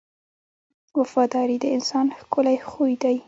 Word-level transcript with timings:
•وفاداري 0.99 1.57
د 1.63 1.65
انسان 1.75 2.05
ښکلی 2.19 2.57
خوی 2.69 2.93
دی. 3.01 3.15